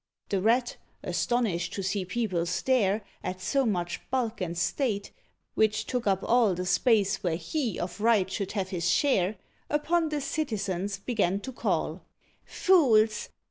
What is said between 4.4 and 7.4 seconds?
and state, which took up all The space where